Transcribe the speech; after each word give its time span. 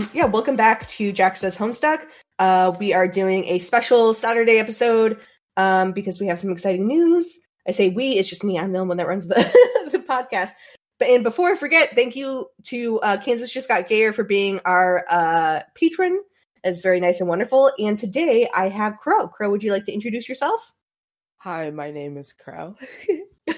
um, 0.00 0.10
yeah, 0.14 0.24
welcome 0.24 0.56
back 0.56 0.88
to 0.88 1.12
Jax 1.12 1.42
Does 1.42 1.58
Homestuck. 1.58 2.06
Uh, 2.38 2.74
we 2.78 2.94
are 2.94 3.06
doing 3.06 3.44
a 3.46 3.58
special 3.58 4.14
Saturday 4.14 4.58
episode 4.58 5.20
um, 5.58 5.92
because 5.92 6.18
we 6.18 6.26
have 6.26 6.40
some 6.40 6.50
exciting 6.50 6.86
news. 6.86 7.38
I 7.68 7.72
say 7.72 7.90
we, 7.90 8.12
it's 8.12 8.28
just 8.28 8.42
me. 8.42 8.58
I'm 8.58 8.72
the 8.72 8.78
only 8.78 8.88
one 8.88 8.96
that 8.96 9.06
runs 9.06 9.26
the, 9.26 9.34
the 9.92 9.98
podcast. 9.98 10.52
But 10.98 11.08
and 11.08 11.22
before 11.22 11.50
I 11.50 11.54
forget, 11.54 11.94
thank 11.94 12.16
you 12.16 12.46
to 12.64 13.00
uh, 13.00 13.18
Kansas 13.18 13.52
Just 13.52 13.68
Got 13.68 13.88
Gayer 13.88 14.12
for 14.12 14.24
being 14.24 14.60
our 14.64 15.04
uh, 15.08 15.60
patron. 15.74 16.22
It's 16.64 16.82
very 16.82 17.00
nice 17.00 17.20
and 17.20 17.28
wonderful. 17.28 17.70
And 17.78 17.98
today 17.98 18.48
I 18.54 18.68
have 18.68 18.96
Cro. 18.96 19.28
Cro, 19.28 19.50
would 19.50 19.62
you 19.62 19.72
like 19.72 19.84
to 19.86 19.92
introduce 19.92 20.28
yourself? 20.28 20.72
Hi, 21.38 21.70
my 21.70 21.90
name 21.90 22.16
is 22.16 22.32
Cro. 22.32 22.76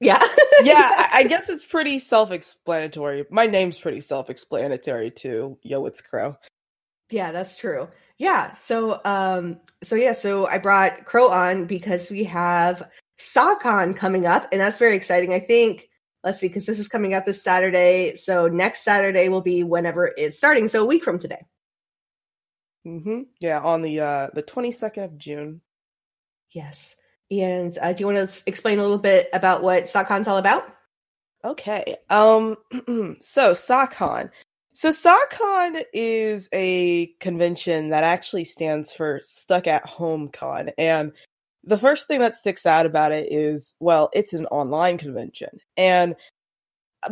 yeah. 0.00 0.22
yeah, 0.62 1.08
I 1.12 1.24
guess 1.24 1.48
it's 1.48 1.64
pretty 1.64 1.98
self 1.98 2.30
explanatory. 2.30 3.26
My 3.30 3.46
name's 3.46 3.78
pretty 3.78 4.00
self 4.00 4.30
explanatory 4.30 5.10
too. 5.10 5.58
Yo, 5.62 5.86
it's 5.86 6.00
Cro. 6.00 6.36
Yeah, 7.10 7.32
that's 7.32 7.58
true. 7.58 7.88
Yeah. 8.18 8.52
So 8.52 9.00
um 9.04 9.60
so 9.82 9.96
yeah, 9.96 10.12
so 10.12 10.46
I 10.46 10.58
brought 10.58 11.04
Cro 11.04 11.28
on 11.28 11.66
because 11.66 12.10
we 12.10 12.24
have 12.24 12.88
SAHcon 13.18 13.96
coming 13.96 14.26
up, 14.26 14.48
and 14.52 14.60
that's 14.60 14.78
very 14.78 14.96
exciting. 14.96 15.32
I 15.32 15.40
think 15.40 15.88
let's 16.24 16.40
see, 16.40 16.48
because 16.48 16.66
this 16.66 16.78
is 16.78 16.88
coming 16.88 17.14
out 17.14 17.26
this 17.26 17.42
Saturday. 17.42 18.14
So 18.16 18.48
next 18.48 18.84
Saturday 18.84 19.28
will 19.28 19.40
be 19.42 19.62
whenever 19.64 20.12
it's 20.16 20.38
starting. 20.38 20.68
So 20.68 20.82
a 20.82 20.86
week 20.86 21.04
from 21.04 21.18
today. 21.18 21.44
Mm-hmm. 22.86 23.22
Yeah, 23.40 23.60
on 23.60 23.82
the 23.82 24.00
uh 24.00 24.28
the 24.32 24.42
twenty 24.42 24.72
second 24.72 25.04
of 25.04 25.18
June. 25.18 25.60
Yes. 26.52 26.96
And 27.30 27.76
uh, 27.80 27.92
do 27.92 28.00
you 28.00 28.06
want 28.06 28.28
to 28.28 28.42
explain 28.46 28.78
a 28.78 28.82
little 28.82 28.98
bit 28.98 29.28
about 29.32 29.62
what 29.62 29.84
SAHcon's 29.84 30.28
all 30.28 30.38
about? 30.38 30.64
Okay. 31.44 31.96
Um. 32.08 32.56
so 33.20 33.52
SAHcon. 33.54 34.30
So 34.72 34.90
SAHcon 34.90 35.82
is 35.92 36.48
a 36.52 37.08
convention 37.18 37.90
that 37.90 38.04
actually 38.04 38.44
stands 38.44 38.92
for 38.92 39.20
Stuck 39.22 39.66
at 39.66 39.86
Home 39.86 40.28
Con, 40.28 40.70
and 40.78 41.12
the 41.64 41.78
first 41.78 42.06
thing 42.06 42.20
that 42.20 42.36
sticks 42.36 42.66
out 42.66 42.86
about 42.86 43.12
it 43.12 43.32
is, 43.32 43.74
well, 43.80 44.10
it's 44.12 44.32
an 44.32 44.46
online 44.46 44.96
convention, 44.96 45.58
and 45.76 46.14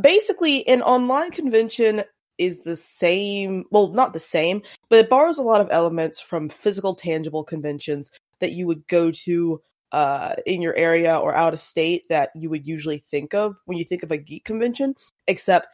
basically, 0.01 0.67
an 0.69 0.83
online 0.83 1.31
convention 1.31 2.05
is 2.39 2.59
the 2.61 2.77
same. 2.77 3.65
Well, 3.71 3.89
not 3.89 4.13
the 4.13 4.21
same, 4.21 4.63
but 4.89 5.01
it 5.01 5.11
borrows 5.11 5.39
a 5.39 5.43
lot 5.43 5.61
of 5.61 5.69
elements 5.71 6.21
from 6.21 6.49
physical, 6.49 6.95
tangible 6.95 7.45
conventions 7.45 8.11
that 8.41 8.53
you 8.53 8.67
would 8.67 8.87
go 8.87 9.11
to 9.11 9.61
uh, 9.93 10.35
in 10.47 10.61
your 10.61 10.75
area 10.77 11.17
or 11.17 11.35
out 11.35 11.55
of 11.55 11.61
state 11.61 12.05
that 12.09 12.31
you 12.35 12.51
would 12.51 12.67
usually 12.67 12.99
think 12.99 13.35
of 13.35 13.57
when 13.65 13.79
you 13.79 13.85
think 13.85 14.03
of 14.03 14.11
a 14.11 14.19
geek 14.19 14.45
convention, 14.45 14.95
except 15.27 15.69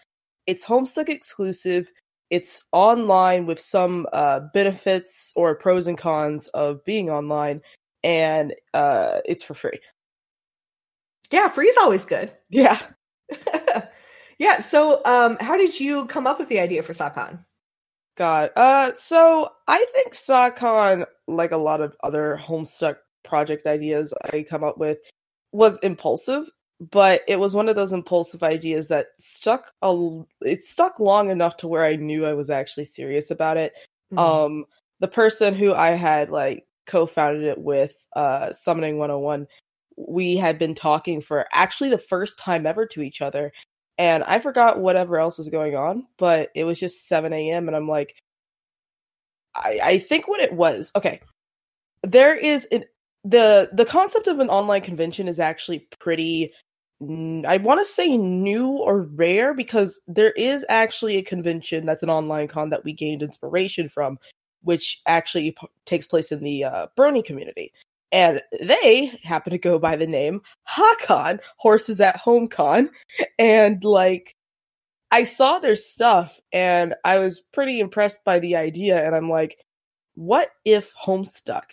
it's 0.47 0.65
Homestuck 0.65 1.09
exclusive. 1.09 1.91
It's 2.31 2.65
online 2.73 3.47
with 3.47 3.61
some 3.61 4.07
uh, 4.13 4.41
benefits 4.53 5.33
or 5.37 5.55
pros 5.55 5.87
and 5.87 5.99
cons 5.99 6.49
of 6.49 6.85
being 6.85 7.11
online, 7.11 7.61
and 8.03 8.55
uh, 8.73 9.19
it's 9.25 9.45
for 9.45 9.55
free. 9.55 9.81
Yeah, 11.31 11.49
free 11.49 11.69
is 11.69 11.77
always 11.77 12.05
good. 12.05 12.33
Yeah. 12.51 12.81
yeah. 14.39 14.61
So, 14.61 15.01
um, 15.05 15.39
how 15.41 15.57
did 15.57 15.81
you 15.81 16.07
come 16.07 16.27
up 16.27 16.39
with 16.39 16.49
the 16.49 16.61
idea 16.61 16.83
for 16.83 16.93
SAHcon? 16.93 17.45
God. 18.17 18.51
Uh, 18.55 18.93
so 18.95 19.51
I 19.67 19.85
think 19.93 20.15
SAHcon, 20.15 21.07
like 21.27 21.53
a 21.53 21.57
lot 21.57 21.81
of 21.81 21.97
other 22.03 22.41
Homestuck 22.41 22.97
project 23.25 23.67
ideas 23.67 24.15
I 24.33 24.43
come 24.43 24.65
up 24.65 24.79
with, 24.79 24.99
was 25.53 25.79
impulsive, 25.81 26.51
but 26.81 27.23
it 27.29 27.39
was 27.39 27.55
one 27.55 27.69
of 27.69 27.77
those 27.77 27.93
impulsive 27.93 28.43
ideas 28.43 28.89
that 28.89 29.07
stuck 29.19 29.73
a 29.83 30.21
it 30.43 30.65
stuck 30.65 30.99
long 31.01 31.31
enough 31.31 31.57
to 31.59 31.69
where 31.69 31.85
I 31.85 31.97
knew 31.97 32.27
I 32.27 32.35
was 32.35 32.51
actually 32.51 32.87
serious 32.87 33.31
about 33.31 33.57
it. 33.57 33.73
Mm-hmm. 34.13 34.19
Um, 34.19 34.65
the 35.01 35.09
person 35.09 35.55
who 35.55 35.73
I 35.73 35.93
had 35.93 36.31
like 36.31 36.67
co-founded 36.87 37.45
it 37.45 37.59
with, 37.59 37.93
uh, 38.15 38.53
Summoning 38.53 38.99
101, 38.99 39.47
we 39.97 40.37
had 40.37 40.59
been 40.59 40.75
talking 40.75 41.21
for 41.21 41.47
actually 41.53 41.91
the 41.91 41.99
first 41.99 42.39
time 42.39 42.67
ever 42.67 42.87
to 42.87 43.03
each 43.03 43.23
other. 43.23 43.53
And 43.97 44.25
I 44.25 44.41
forgot 44.41 44.81
whatever 44.81 45.19
else 45.19 45.39
was 45.39 45.49
going 45.49 45.77
on, 45.77 46.07
but 46.19 46.51
it 46.55 46.65
was 46.65 46.81
just 46.81 47.07
7 47.07 47.33
a.m. 47.33 47.69
and 47.69 47.77
I'm 47.77 47.89
like, 47.89 48.17
I, 49.55 49.79
I 49.83 49.99
think 49.99 50.27
what 50.27 50.41
it 50.41 50.53
was, 50.53 50.91
okay. 50.97 51.21
There 52.03 52.37
is 52.37 52.67
an 52.67 52.85
the 53.25 53.71
the 53.73 53.87
concept 53.87 54.27
of 54.27 54.39
an 54.39 54.51
online 54.51 54.83
convention 54.83 55.29
is 55.29 55.41
actually 55.41 55.89
pretty 55.99 56.53
I 57.03 57.59
want 57.59 57.81
to 57.81 57.85
say 57.85 58.17
new 58.17 58.69
or 58.69 59.03
rare 59.03 59.53
because 59.53 60.01
there 60.07 60.31
is 60.31 60.65
actually 60.69 61.17
a 61.17 61.23
convention 61.23 61.87
that's 61.87 62.03
an 62.03 62.11
online 62.11 62.49
con 62.49 62.71
that 62.71 62.85
we 62.85 62.93
gained 62.93 63.23
inspiration 63.23 63.89
from, 63.89 64.19
which 64.63 65.03
actually 65.05 65.51
p- 65.51 65.67
takes 65.87 66.07
place 66.07 66.31
in 66.33 66.43
the 66.43 66.65
uh, 66.65 66.87
Brony 66.97 67.25
community. 67.25 67.73
And 68.13 68.41
they 68.61 69.07
happen 69.25 69.51
to 69.51 69.59
go 69.59 69.79
by 69.79 69.97
the 69.97 70.07
name 70.07 70.41
HaCon, 70.69 71.41
Horses 71.57 72.01
at 72.01 72.17
Home 72.17 72.49
Con. 72.49 72.91
And 73.39 73.83
like, 73.83 74.37
I 75.11 75.25
saw 75.25 75.59
their 75.59 75.77
stuff 75.77 76.41
and 76.53 76.95
I 77.05 77.19
was 77.19 77.41
pretty 77.41 77.81
impressed 77.81 78.25
by 78.25 78.39
the 78.39 78.57
idea. 78.57 79.05
And 79.05 79.17
I'm 79.17 79.29
like, 79.29 79.59
what 80.15 80.51
if 80.65 80.95
Homestuck? 80.95 81.65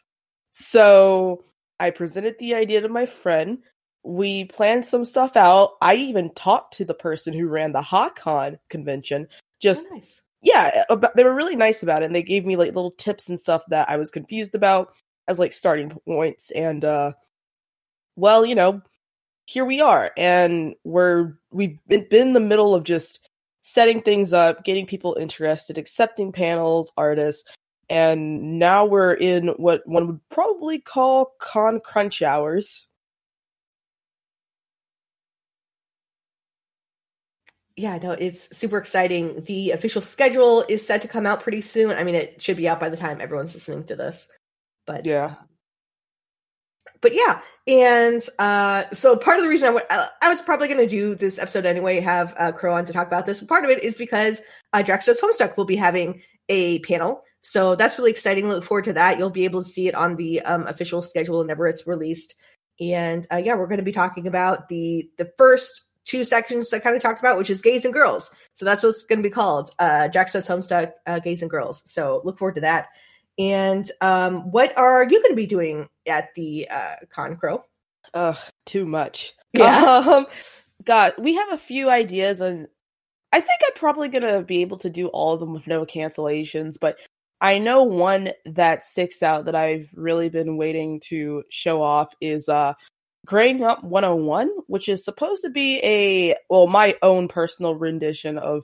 So 0.51 1.43
I 1.79 1.89
presented 1.89 2.37
the 2.39 2.55
idea 2.55 2.81
to 2.81 2.89
my 2.89 3.05
friend 3.05 3.59
we 4.03 4.45
planned 4.45 4.85
some 4.85 5.05
stuff 5.05 5.35
out. 5.35 5.73
I 5.81 5.95
even 5.95 6.33
talked 6.33 6.75
to 6.77 6.85
the 6.85 6.93
person 6.93 7.33
who 7.33 7.47
ran 7.47 7.71
the 7.71 7.81
HaCon 7.81 8.57
convention. 8.69 9.27
Just 9.59 9.87
oh, 9.91 9.95
nice. 9.95 10.21
yeah, 10.41 10.83
about, 10.89 11.15
they 11.15 11.23
were 11.23 11.33
really 11.33 11.55
nice 11.55 11.83
about 11.83 12.01
it, 12.01 12.07
and 12.07 12.15
they 12.15 12.23
gave 12.23 12.45
me 12.45 12.55
like 12.55 12.73
little 12.73 12.91
tips 12.91 13.29
and 13.29 13.39
stuff 13.39 13.63
that 13.69 13.89
I 13.89 13.97
was 13.97 14.11
confused 14.11 14.55
about 14.55 14.93
as 15.27 15.37
like 15.39 15.53
starting 15.53 15.91
points. 16.05 16.51
And 16.51 16.83
uh, 16.83 17.13
well, 18.15 18.45
you 18.45 18.55
know, 18.55 18.81
here 19.45 19.65
we 19.65 19.81
are, 19.81 20.11
and 20.17 20.75
we're 20.83 21.37
we've 21.51 21.77
been, 21.87 22.07
been 22.09 22.29
in 22.29 22.33
the 22.33 22.39
middle 22.39 22.73
of 22.73 22.83
just 22.83 23.19
setting 23.61 24.01
things 24.01 24.33
up, 24.33 24.63
getting 24.63 24.87
people 24.87 25.15
interested, 25.19 25.77
accepting 25.77 26.31
panels, 26.31 26.91
artists, 26.97 27.43
and 27.91 28.57
now 28.57 28.85
we're 28.85 29.13
in 29.13 29.49
what 29.49 29.85
one 29.85 30.07
would 30.07 30.29
probably 30.29 30.79
call 30.79 31.33
con 31.39 31.79
crunch 31.79 32.21
hours 32.21 32.87
yeah, 37.77 37.97
no, 37.97 38.11
it's 38.11 38.55
super 38.55 38.77
exciting. 38.77 39.43
The 39.43 39.71
official 39.71 40.01
schedule 40.01 40.63
is 40.69 40.85
set 40.85 41.01
to 41.01 41.07
come 41.07 41.25
out 41.25 41.41
pretty 41.41 41.61
soon. 41.61 41.91
I 41.91 42.03
mean, 42.03 42.15
it 42.15 42.41
should 42.41 42.57
be 42.57 42.67
out 42.67 42.79
by 42.79 42.89
the 42.89 42.97
time 42.97 43.19
everyone's 43.19 43.53
listening 43.55 43.85
to 43.85 43.95
this. 43.95 44.27
But 44.85 45.05
yeah. 45.05 45.35
But 47.01 47.15
yeah, 47.15 47.39
and 47.65 48.21
uh, 48.37 48.83
so 48.93 49.15
part 49.15 49.37
of 49.37 49.43
the 49.43 49.49
reason 49.49 49.69
I, 49.69 49.71
w- 49.71 50.09
I 50.21 50.29
was 50.29 50.41
probably 50.41 50.67
going 50.67 50.79
to 50.81 50.87
do 50.87 51.15
this 51.15 51.39
episode 51.39 51.65
anyway, 51.65 51.99
have 51.99 52.35
uh, 52.37 52.51
Cro 52.51 52.75
on 52.75 52.85
to 52.85 52.93
talk 52.93 53.07
about 53.07 53.25
this. 53.25 53.41
Part 53.41 53.63
of 53.63 53.71
it 53.71 53.83
is 53.83 53.97
because 53.97 54.39
uh, 54.73 54.83
Does 54.83 55.19
Homestuck 55.19 55.57
will 55.57 55.65
be 55.65 55.75
having 55.75 56.21
a 56.49 56.77
panel, 56.79 57.23
so 57.41 57.75
that's 57.75 57.97
really 57.97 58.11
exciting. 58.11 58.47
Look 58.47 58.63
forward 58.63 58.85
to 58.85 58.93
that. 58.93 59.17
You'll 59.17 59.29
be 59.29 59.45
able 59.45 59.63
to 59.63 59.69
see 59.69 59.87
it 59.87 59.95
on 59.95 60.15
the 60.15 60.41
um, 60.41 60.67
official 60.67 61.01
schedule 61.01 61.39
whenever 61.39 61.67
it's 61.67 61.87
released. 61.87 62.35
And 62.79 63.25
uh, 63.31 63.37
yeah, 63.37 63.55
we're 63.55 63.67
going 63.67 63.77
to 63.77 63.83
be 63.83 63.91
talking 63.91 64.27
about 64.27 64.69
the 64.69 65.09
the 65.17 65.31
first 65.37 65.85
two 66.05 66.23
sections 66.23 66.73
I 66.73 66.79
kind 66.79 66.95
of 66.95 67.01
talked 67.01 67.19
about, 67.19 67.37
which 67.37 67.49
is 67.49 67.61
gays 67.61 67.85
and 67.85 67.93
girls. 67.93 68.31
So 68.53 68.65
that's 68.65 68.83
what's 68.83 69.03
going 69.03 69.19
to 69.19 69.27
be 69.27 69.33
called 69.33 69.71
uh, 69.79 70.07
Jax 70.07 70.33
Does 70.33 70.47
Homestuck 70.47 70.91
uh, 71.05 71.19
Gays 71.19 71.41
and 71.41 71.49
Girls. 71.49 71.83
So 71.85 72.21
look 72.23 72.37
forward 72.37 72.55
to 72.55 72.61
that. 72.61 72.87
And 73.39 73.89
um, 74.01 74.51
what 74.51 74.77
are 74.77 75.03
you 75.03 75.21
going 75.21 75.31
to 75.31 75.35
be 75.35 75.47
doing 75.47 75.87
at 76.05 76.33
the 76.35 76.67
uh, 76.69 76.95
Con 77.11 77.37
Cro? 77.37 77.63
Ugh, 78.13 78.37
too 78.65 78.85
much. 78.85 79.33
Yeah. 79.53 80.03
Um, 80.05 80.25
God, 80.83 81.13
we 81.17 81.35
have 81.35 81.51
a 81.51 81.57
few 81.57 81.89
ideas, 81.89 82.41
and 82.41 82.67
I 83.31 83.39
think 83.39 83.61
I'm 83.65 83.73
probably 83.75 84.09
going 84.09 84.23
to 84.23 84.41
be 84.41 84.61
able 84.61 84.77
to 84.79 84.89
do 84.89 85.07
all 85.07 85.33
of 85.33 85.39
them 85.39 85.53
with 85.53 85.67
no 85.67 85.85
cancellations. 85.85 86.77
But 86.79 86.97
I 87.41 87.57
know 87.57 87.83
one 87.83 88.29
that 88.45 88.85
sticks 88.85 89.23
out 89.23 89.45
that 89.45 89.55
I've 89.55 89.89
really 89.95 90.29
been 90.29 90.57
waiting 90.57 90.99
to 91.07 91.43
show 91.49 91.81
off 91.81 92.13
is 92.21 92.47
uh, 92.47 92.73
Graying 93.25 93.63
Up 93.63 93.83
101, 93.83 94.51
which 94.67 94.87
is 94.87 95.03
supposed 95.03 95.41
to 95.41 95.49
be 95.49 95.79
a, 95.83 96.35
well, 96.51 96.67
my 96.67 96.95
own 97.01 97.27
personal 97.27 97.75
rendition 97.75 98.37
of 98.37 98.63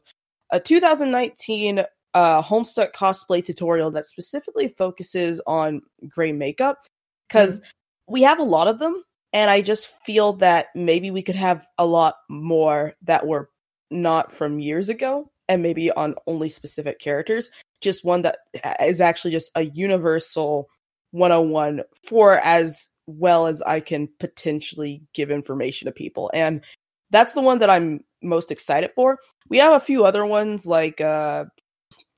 a 0.52 0.60
2019 0.60 1.84
uh, 2.14 2.42
Homestuck 2.44 2.94
cosplay 2.94 3.44
tutorial 3.44 3.92
that 3.92 4.06
specifically 4.06 4.68
focuses 4.68 5.42
on 5.48 5.82
gray 6.08 6.32
makeup. 6.32 6.86
Because 7.28 7.60
mm-hmm. 7.60 8.14
we 8.14 8.22
have 8.22 8.40
a 8.40 8.44
lot 8.44 8.68
of 8.68 8.78
them, 8.78 9.04
and 9.34 9.50
I 9.50 9.62
just 9.62 9.88
feel 10.06 10.34
that 10.34 10.68
maybe 10.76 11.10
we 11.10 11.24
could 11.24 11.36
have 11.36 11.68
a 11.80 11.86
lot 11.86 12.16
more 12.30 12.94
that 13.04 13.26
were 13.26 13.50
not 13.90 14.32
from 14.32 14.60
years 14.60 14.90
ago 14.90 15.32
and 15.50 15.64
maybe 15.64 15.92
on 15.92 16.16
only 16.28 16.50
specific 16.50 17.00
characters. 17.00 17.50
Just 17.82 18.04
one 18.04 18.24
that 18.24 18.40
is 18.82 19.02
actually 19.02 19.32
just 19.32 19.52
a 19.56 19.64
universal 19.64 20.70
101 21.12 21.82
for 22.04 22.40
as 22.40 22.90
well 23.06 23.48
as 23.48 23.62
I 23.62 23.80
can 23.80 24.10
potentially 24.20 25.02
give 25.14 25.32
information 25.32 25.86
to 25.86 25.92
people. 25.92 26.30
And 26.34 26.62
that's 27.10 27.34
the 27.34 27.42
one 27.42 27.60
that 27.60 27.70
I'm 27.70 28.04
most 28.22 28.52
excited 28.52 28.92
for. 28.96 29.20
We 29.50 29.60
have 29.60 29.74
a 29.74 29.80
few 29.80 30.06
other 30.06 30.26
ones 30.26 30.66
like 30.66 31.00
uh 31.00 31.46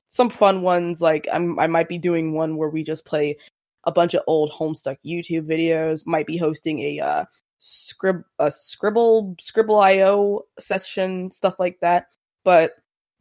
some 0.08 0.30
fun 0.30 0.62
ones 0.62 1.00
like 1.00 1.28
I'm 1.32 1.58
I 1.58 1.68
might 1.68 1.88
be 1.88 1.98
doing 1.98 2.34
one 2.34 2.56
where 2.56 2.68
we 2.68 2.82
just 2.82 3.04
play 3.04 3.36
a 3.84 3.92
bunch 3.92 4.14
of 4.14 4.22
old 4.26 4.52
Homestuck 4.52 4.98
YouTube 5.06 5.48
videos, 5.48 6.06
might 6.06 6.26
be 6.26 6.36
hosting 6.36 6.80
a 6.80 7.00
uh 7.00 7.24
scrib 7.60 8.24
a 8.38 8.50
scribble 8.50 9.36
scribble 9.40 9.78
IO 9.78 10.42
session, 10.58 11.30
stuff 11.30 11.54
like 11.58 11.78
that. 11.80 12.06
But 12.44 12.72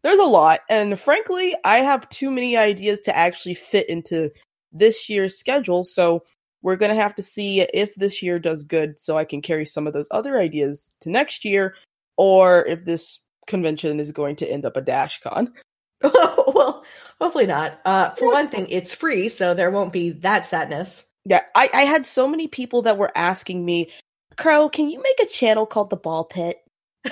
there's 0.03 0.19
a 0.19 0.23
lot, 0.23 0.61
and 0.69 0.99
frankly, 0.99 1.55
I 1.63 1.79
have 1.79 2.07
too 2.09 2.31
many 2.31 2.55
ideas 2.57 3.01
to 3.01 3.15
actually 3.15 3.55
fit 3.55 3.89
into 3.89 4.31
this 4.71 5.09
year's 5.09 5.37
schedule, 5.37 5.83
so 5.83 6.23
we're 6.61 6.77
going 6.77 6.95
to 6.95 7.01
have 7.01 7.15
to 7.15 7.23
see 7.23 7.61
if 7.61 7.95
this 7.95 8.21
year 8.21 8.39
does 8.39 8.63
good 8.63 8.99
so 8.99 9.17
I 9.17 9.25
can 9.25 9.41
carry 9.41 9.65
some 9.65 9.87
of 9.87 9.93
those 9.93 10.07
other 10.11 10.39
ideas 10.39 10.91
to 11.01 11.09
next 11.09 11.45
year, 11.45 11.75
or 12.17 12.65
if 12.65 12.85
this 12.85 13.21
convention 13.47 13.99
is 13.99 14.11
going 14.11 14.37
to 14.37 14.49
end 14.49 14.65
up 14.65 14.77
a 14.77 14.81
DashCon. 14.81 15.49
well, 16.01 16.85
hopefully 17.19 17.47
not. 17.47 17.79
Uh, 17.83 18.11
for 18.11 18.27
one 18.27 18.49
thing, 18.49 18.67
it's 18.69 18.93
free, 18.93 19.27
so 19.27 19.53
there 19.53 19.71
won't 19.71 19.93
be 19.93 20.11
that 20.11 20.45
sadness. 20.45 21.07
Yeah, 21.25 21.41
I, 21.55 21.69
I 21.73 21.81
had 21.83 22.05
so 22.05 22.27
many 22.27 22.47
people 22.47 22.83
that 22.83 22.97
were 22.97 23.11
asking 23.15 23.65
me, 23.65 23.91
Cro, 24.37 24.69
can 24.69 24.89
you 24.89 25.01
make 25.01 25.19
a 25.21 25.29
channel 25.29 25.65
called 25.65 25.89
the 25.89 25.97
Ball 25.97 26.23
Pit? 26.23 26.57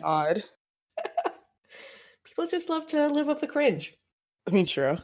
God. 0.00 0.44
Just 2.50 2.68
love 2.68 2.86
to 2.88 3.08
live 3.08 3.28
up 3.28 3.40
the 3.40 3.46
cringe. 3.46 3.94
I 4.46 4.52
mean, 4.52 4.66
true. 4.66 4.98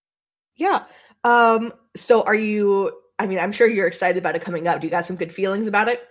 yeah. 0.56 0.84
Um, 1.24 1.72
so 1.96 2.22
are 2.22 2.34
you 2.34 2.92
I 3.18 3.26
mean, 3.26 3.38
I'm 3.38 3.52
sure 3.52 3.68
you're 3.68 3.86
excited 3.86 4.18
about 4.18 4.36
it 4.36 4.42
coming 4.42 4.66
up. 4.66 4.80
Do 4.80 4.86
you 4.86 4.90
got 4.90 5.06
some 5.06 5.16
good 5.16 5.32
feelings 5.32 5.66
about 5.66 5.88
it? 5.88 6.02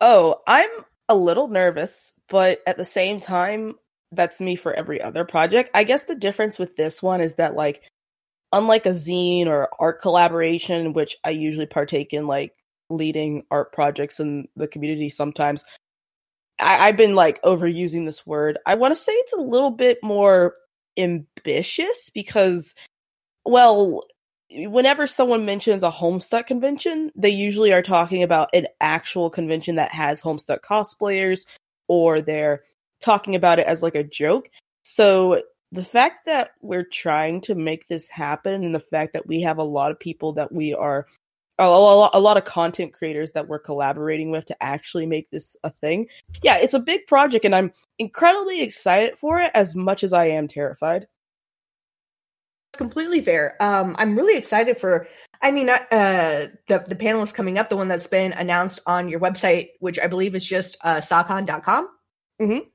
Oh, 0.00 0.42
I'm 0.46 0.70
a 1.08 1.16
little 1.16 1.48
nervous, 1.48 2.12
but 2.28 2.60
at 2.66 2.76
the 2.76 2.84
same 2.84 3.20
time, 3.20 3.74
that's 4.12 4.40
me 4.40 4.56
for 4.56 4.72
every 4.72 5.00
other 5.00 5.24
project. 5.24 5.70
I 5.74 5.84
guess 5.84 6.04
the 6.04 6.14
difference 6.14 6.58
with 6.58 6.76
this 6.76 7.02
one 7.02 7.20
is 7.20 7.34
that 7.34 7.54
like 7.54 7.82
unlike 8.52 8.86
a 8.86 8.90
zine 8.90 9.46
or 9.46 9.68
art 9.78 10.00
collaboration, 10.00 10.92
which 10.92 11.16
I 11.24 11.30
usually 11.30 11.66
partake 11.66 12.12
in 12.12 12.26
like 12.26 12.52
leading 12.90 13.44
art 13.50 13.72
projects 13.72 14.20
in 14.20 14.46
the 14.56 14.68
community 14.68 15.08
sometimes, 15.08 15.64
I- 16.58 16.86
have 16.86 16.96
been 16.96 17.14
like 17.14 17.42
overusing 17.42 18.04
this 18.04 18.26
word. 18.26 18.58
I 18.66 18.74
want 18.76 18.92
to 18.92 19.00
say 19.00 19.12
it's 19.12 19.32
a 19.32 19.40
little 19.40 19.70
bit 19.70 19.98
more 20.02 20.54
ambitious 20.96 22.10
because, 22.14 22.74
well, 23.44 24.02
whenever 24.50 25.06
someone 25.06 25.44
mentions 25.44 25.82
a 25.82 25.90
Homestuck 25.90 26.46
convention, 26.46 27.10
they 27.16 27.30
usually 27.30 27.72
are 27.72 27.82
talking 27.82 28.22
about 28.22 28.48
an 28.54 28.66
actual 28.80 29.30
convention 29.30 29.76
that 29.76 29.92
has 29.92 30.22
Homestuck 30.22 30.60
cosplayers 30.60 31.44
or 31.88 32.20
they're 32.20 32.62
talking 33.00 33.34
about 33.34 33.58
it 33.58 33.66
as 33.66 33.82
like 33.82 33.94
a 33.94 34.04
joke. 34.04 34.48
So 34.82 35.42
the 35.72 35.84
fact 35.84 36.26
that 36.26 36.52
we're 36.62 36.84
trying 36.84 37.40
to 37.42 37.54
make 37.54 37.88
this 37.88 38.08
happen 38.08 38.62
and 38.64 38.74
the 38.74 38.80
fact 38.80 39.12
that 39.14 39.26
we 39.26 39.42
have 39.42 39.58
a 39.58 39.64
lot 39.64 39.90
of 39.90 39.98
people 39.98 40.34
that 40.34 40.52
we 40.52 40.74
are 40.74 41.06
a, 41.58 41.68
lot, 41.68 42.10
a 42.14 42.20
lot 42.20 42.36
of 42.36 42.44
content 42.44 42.92
creators 42.92 43.32
that 43.32 43.48
we're 43.48 43.58
collaborating 43.58 44.30
with 44.30 44.46
to 44.46 44.62
actually 44.62 45.06
make 45.06 45.30
this 45.30 45.56
a 45.64 45.70
thing. 45.70 46.06
Yeah, 46.42 46.58
it's 46.58 46.74
a 46.74 46.80
big 46.80 47.06
project 47.06 47.44
and 47.44 47.54
I'm 47.54 47.72
incredibly 47.98 48.62
excited 48.62 49.18
for 49.18 49.40
it 49.40 49.50
as 49.54 49.74
much 49.74 50.04
as 50.04 50.12
I 50.12 50.26
am 50.26 50.48
terrified. 50.48 51.06
It's 52.72 52.78
completely 52.78 53.20
fair. 53.20 53.56
Um, 53.60 53.96
I'm 53.98 54.16
really 54.16 54.36
excited 54.36 54.78
for. 54.78 55.06
I 55.42 55.50
mean, 55.50 55.68
uh, 55.68 55.76
the 55.90 56.84
the 56.86 56.96
panelists 56.96 57.34
coming 57.34 57.58
up, 57.58 57.68
the 57.68 57.76
one 57.76 57.88
that's 57.88 58.06
been 58.06 58.32
announced 58.32 58.80
on 58.86 59.08
your 59.08 59.20
website, 59.20 59.68
which 59.80 59.98
I 59.98 60.06
believe 60.06 60.34
is 60.34 60.44
just 60.44 60.76
uh, 60.82 60.96
sacon.com. 60.96 61.88
Mm-hmm 62.40 62.68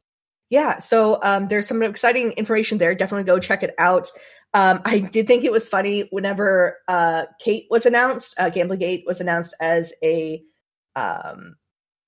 yeah, 0.51 0.79
so 0.79 1.17
um, 1.23 1.47
there's 1.47 1.65
some 1.65 1.81
exciting 1.81 2.33
information 2.33 2.77
there. 2.77 2.93
Definitely 2.93 3.23
go 3.23 3.39
check 3.39 3.63
it 3.63 3.73
out. 3.79 4.11
Um, 4.53 4.81
I 4.85 4.99
did 4.99 5.27
think 5.27 5.43
it 5.43 5.51
was 5.51 5.69
funny 5.69 6.07
whenever 6.11 6.77
uh, 6.87 7.25
Kate 7.39 7.67
was 7.69 7.85
announced, 7.85 8.35
uh, 8.37 8.49
Gamblegate 8.49 9.05
was 9.05 9.21
announced 9.21 9.55
as 9.61 9.93
a 10.03 10.43
um, 10.95 11.55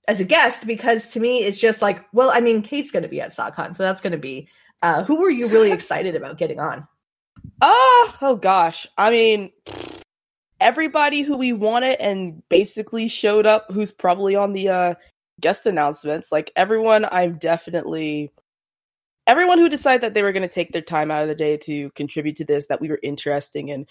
as 0.07 0.19
a 0.19 0.25
guest 0.25 0.68
because 0.68 1.13
to 1.13 1.19
me 1.19 1.40
it's 1.40 1.57
just 1.57 1.81
like, 1.81 2.04
well, 2.12 2.31
I 2.34 2.42
mean, 2.42 2.62
Kate's 2.62 2.92
going 2.92 3.04
to 3.04 3.10
be 3.10 3.22
at 3.22 3.31
SAHcon, 3.31 3.75
so 3.75 3.84
that's 3.84 4.01
going 4.01 4.12
to 4.12 4.18
be. 4.18 4.50
Uh, 4.81 5.04
who 5.04 5.22
were 5.22 5.30
you 5.30 5.48
really 5.48 5.72
excited 5.74 6.16
about 6.16 6.38
getting 6.38 6.60
on? 6.60 6.86
Oh, 7.62 8.18
oh 8.22 8.36
gosh, 8.36 8.86
I 8.98 9.10
mean, 9.12 9.51
everybody 10.60 11.22
who 11.22 11.38
we 11.38 11.54
wanted 11.54 12.01
and 12.01 12.42
basically 12.50 13.07
showed 13.07 13.46
up, 13.46 13.68
who's 13.72 13.92
probably 13.92 14.36
on 14.36 14.54
the 14.54 14.69
uh, 14.69 14.96
guest 15.39 15.66
announcements. 15.66 16.31
Like 16.31 16.51
everyone, 16.56 17.06
I'm 17.10 17.38
definitely 17.38 18.31
everyone 19.28 19.60
who 19.60 19.70
decided 19.70 20.02
that 20.02 20.14
they 20.14 20.24
were 20.24 20.31
going 20.31 20.48
to 20.48 20.54
take 20.54 20.72
their 20.72 20.81
time 20.81 21.12
out 21.12 21.24
of 21.24 21.28
the 21.28 21.36
day 21.36 21.58
to 21.58 21.90
contribute 21.92 22.38
to 22.38 22.46
this 22.46 22.68
that 22.68 22.81
we 22.81 22.90
were 22.90 23.00
interesting 23.02 23.72
and 23.72 23.88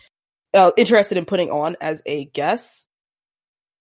uh, 0.54 0.72
interested 0.76 1.18
in 1.18 1.24
putting 1.24 1.50
on 1.50 1.76
as 1.80 2.02
a 2.06 2.26
guest. 2.26 2.86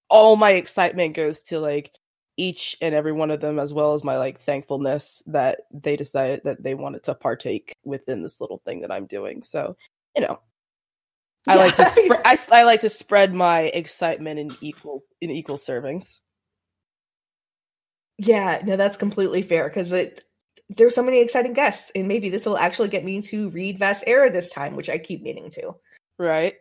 All 0.10 0.36
my 0.36 0.52
excitement 0.52 1.16
goes 1.16 1.42
to 1.42 1.60
like 1.60 1.92
each 2.38 2.78
and 2.82 2.96
every 2.96 3.12
one 3.12 3.32
of 3.32 3.42
them, 3.42 3.60
as 3.60 3.74
well 3.74 3.94
as 3.94 4.04
my 4.04 4.18
like 4.18 4.40
thankfulness 4.42 5.22
that 5.28 5.62
they 5.72 5.96
decided 5.96 6.42
that 6.46 6.64
they 6.64 6.74
wanted 6.74 7.04
to 7.04 7.16
partake 7.16 7.76
within 7.84 8.24
this 8.24 8.42
little 8.42 8.62
thing 8.66 8.82
that 8.82 8.92
I'm 8.92 9.06
doing. 9.06 9.44
So, 9.44 9.76
you 10.16 10.24
know, 10.24 10.40
I 11.48 11.56
yeah. 11.56 11.62
like 11.62 11.76
to 11.76 11.86
sp- 11.90 12.22
I, 12.26 12.38
I 12.52 12.64
like 12.64 12.82
to 12.82 12.90
spread 12.90 13.34
my 13.34 13.62
excitement 13.62 14.40
in 14.40 14.56
equal 14.62 15.04
in 15.20 15.32
equal 15.32 15.58
servings. 15.58 16.20
Yeah, 18.18 18.62
no, 18.64 18.78
that's 18.78 18.98
completely 18.98 19.42
fair 19.42 19.68
because 19.68 19.92
it 19.92 20.22
there's 20.78 20.96
so 20.96 21.04
many 21.04 21.20
exciting 21.20 21.54
guests, 21.54 21.92
and 21.96 22.08
maybe 22.08 22.30
this 22.30 22.46
will 22.46 22.58
actually 22.58 22.90
get 22.90 23.04
me 23.04 23.22
to 23.24 23.50
read 23.50 23.80
Vast 23.80 24.04
Error 24.08 24.30
this 24.30 24.50
time, 24.50 24.76
which 24.76 24.90
I 24.90 24.98
keep 24.98 25.22
meaning 25.22 25.50
to. 25.52 25.76
Right. 26.18 26.56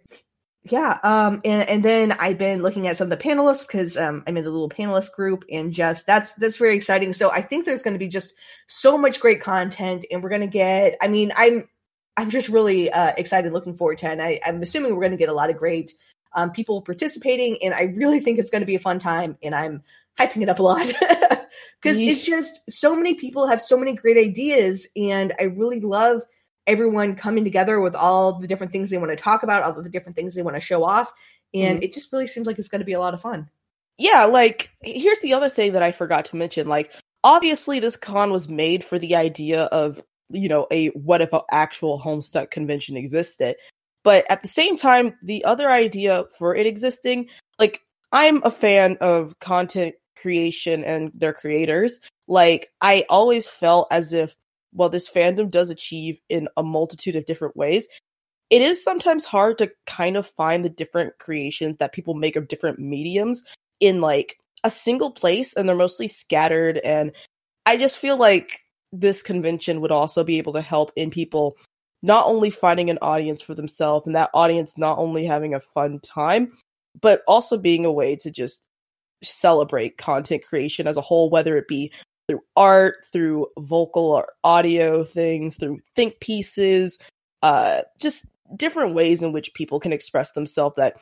Yeah. 0.64 0.98
Um. 1.02 1.40
And 1.44 1.68
and 1.68 1.82
then 1.82 2.12
I've 2.12 2.36
been 2.36 2.62
looking 2.62 2.86
at 2.86 2.96
some 2.96 3.10
of 3.10 3.18
the 3.18 3.24
panelists 3.24 3.66
because 3.66 3.96
um 3.96 4.22
I'm 4.26 4.36
in 4.36 4.44
the 4.44 4.50
little 4.50 4.68
panelist 4.68 5.12
group, 5.12 5.44
and 5.50 5.72
just 5.72 6.06
that's 6.06 6.34
that's 6.34 6.58
very 6.58 6.74
exciting. 6.74 7.12
So 7.12 7.30
I 7.30 7.40
think 7.40 7.64
there's 7.64 7.82
going 7.82 7.94
to 7.94 7.98
be 7.98 8.08
just 8.08 8.34
so 8.66 8.98
much 8.98 9.20
great 9.20 9.40
content, 9.40 10.04
and 10.10 10.22
we're 10.22 10.28
going 10.28 10.42
to 10.42 10.46
get. 10.46 10.96
I 11.00 11.08
mean, 11.08 11.32
I'm 11.36 11.68
I'm 12.16 12.28
just 12.28 12.50
really 12.50 12.90
uh, 12.90 13.14
excited, 13.16 13.52
looking 13.52 13.76
forward 13.76 13.98
to, 13.98 14.06
it. 14.06 14.12
and 14.12 14.22
I, 14.22 14.40
I'm 14.44 14.62
assuming 14.62 14.94
we're 14.94 15.00
going 15.00 15.12
to 15.12 15.16
get 15.16 15.30
a 15.30 15.34
lot 15.34 15.48
of 15.48 15.56
great 15.56 15.92
um, 16.34 16.50
people 16.50 16.82
participating, 16.82 17.58
and 17.62 17.72
I 17.72 17.94
really 17.96 18.20
think 18.20 18.38
it's 18.38 18.50
going 18.50 18.60
to 18.60 18.66
be 18.66 18.74
a 18.74 18.80
fun 18.80 18.98
time, 18.98 19.38
and 19.42 19.54
I'm 19.54 19.82
hyping 20.20 20.42
it 20.42 20.48
up 20.48 20.58
a 20.58 20.62
lot 20.62 20.86
because 21.82 21.98
it's 21.98 22.24
just 22.24 22.70
so 22.70 22.94
many 22.94 23.14
people 23.14 23.46
have 23.46 23.60
so 23.60 23.78
many 23.78 23.94
great 23.94 24.18
ideas 24.18 24.86
and 24.96 25.32
i 25.40 25.44
really 25.44 25.80
love 25.80 26.22
everyone 26.66 27.16
coming 27.16 27.44
together 27.44 27.80
with 27.80 27.94
all 27.94 28.38
the 28.38 28.46
different 28.46 28.72
things 28.72 28.90
they 28.90 28.98
want 28.98 29.10
to 29.10 29.16
talk 29.16 29.42
about 29.42 29.62
all 29.62 29.82
the 29.82 29.88
different 29.88 30.16
things 30.16 30.34
they 30.34 30.42
want 30.42 30.56
to 30.56 30.60
show 30.60 30.84
off 30.84 31.12
and 31.54 31.76
mm-hmm. 31.76 31.84
it 31.84 31.92
just 31.92 32.12
really 32.12 32.26
seems 32.26 32.46
like 32.46 32.58
it's 32.58 32.68
going 32.68 32.80
to 32.80 32.84
be 32.86 32.92
a 32.92 33.00
lot 33.00 33.14
of 33.14 33.20
fun 33.20 33.48
yeah 33.98 34.24
like 34.24 34.70
here's 34.82 35.20
the 35.20 35.32
other 35.32 35.48
thing 35.48 35.72
that 35.72 35.82
i 35.82 35.92
forgot 35.92 36.26
to 36.26 36.36
mention 36.36 36.68
like 36.68 36.92
obviously 37.24 37.80
this 37.80 37.96
con 37.96 38.30
was 38.30 38.48
made 38.48 38.84
for 38.84 38.98
the 38.98 39.16
idea 39.16 39.64
of 39.64 40.00
you 40.30 40.48
know 40.48 40.66
a 40.70 40.88
what 40.88 41.20
if 41.20 41.32
an 41.32 41.40
actual 41.50 42.00
homestuck 42.00 42.50
convention 42.50 42.96
existed 42.96 43.56
but 44.02 44.24
at 44.30 44.42
the 44.42 44.48
same 44.48 44.76
time 44.76 45.16
the 45.22 45.44
other 45.44 45.70
idea 45.70 46.24
for 46.38 46.54
it 46.54 46.66
existing 46.66 47.28
like 47.58 47.80
i'm 48.12 48.42
a 48.44 48.50
fan 48.50 48.96
of 49.00 49.38
content 49.40 49.94
creation 50.16 50.84
and 50.84 51.10
their 51.14 51.32
creators, 51.32 52.00
like 52.28 52.70
I 52.80 53.04
always 53.08 53.48
felt 53.48 53.88
as 53.90 54.12
if 54.12 54.34
while 54.72 54.88
this 54.88 55.10
fandom 55.10 55.50
does 55.50 55.70
achieve 55.70 56.20
in 56.28 56.48
a 56.56 56.62
multitude 56.62 57.16
of 57.16 57.26
different 57.26 57.56
ways, 57.56 57.88
it 58.50 58.62
is 58.62 58.82
sometimes 58.82 59.24
hard 59.24 59.58
to 59.58 59.70
kind 59.86 60.16
of 60.16 60.26
find 60.26 60.64
the 60.64 60.70
different 60.70 61.18
creations 61.18 61.78
that 61.78 61.92
people 61.92 62.14
make 62.14 62.36
of 62.36 62.48
different 62.48 62.78
mediums 62.78 63.44
in 63.78 64.00
like 64.00 64.36
a 64.64 64.70
single 64.70 65.12
place 65.12 65.54
and 65.54 65.68
they're 65.68 65.76
mostly 65.76 66.08
scattered 66.08 66.76
and 66.76 67.12
I 67.64 67.76
just 67.76 67.96
feel 67.96 68.16
like 68.16 68.60
this 68.92 69.22
convention 69.22 69.80
would 69.80 69.92
also 69.92 70.24
be 70.24 70.38
able 70.38 70.54
to 70.54 70.60
help 70.60 70.92
in 70.96 71.10
people 71.10 71.56
not 72.02 72.26
only 72.26 72.50
finding 72.50 72.90
an 72.90 72.98
audience 73.00 73.40
for 73.40 73.54
themselves 73.54 74.06
and 74.06 74.16
that 74.16 74.30
audience 74.34 74.76
not 74.76 74.98
only 74.98 75.24
having 75.24 75.54
a 75.54 75.60
fun 75.60 76.00
time 76.00 76.52
but 77.00 77.22
also 77.26 77.56
being 77.56 77.84
a 77.84 77.92
way 77.92 78.16
to 78.16 78.30
just 78.30 78.60
celebrate 79.22 79.98
content 79.98 80.44
creation 80.44 80.86
as 80.86 80.96
a 80.96 81.02
whole, 81.02 81.30
whether 81.30 81.56
it 81.56 81.68
be 81.68 81.92
through 82.28 82.40
art, 82.56 82.96
through 83.12 83.48
vocal 83.58 84.12
or 84.12 84.32
audio 84.44 85.04
things, 85.04 85.56
through 85.56 85.80
think 85.96 86.20
pieces, 86.20 86.98
uh, 87.42 87.82
just 88.00 88.26
different 88.54 88.94
ways 88.94 89.22
in 89.22 89.32
which 89.32 89.54
people 89.54 89.80
can 89.80 89.92
express 89.92 90.32
themselves 90.32 90.76
that 90.76 90.96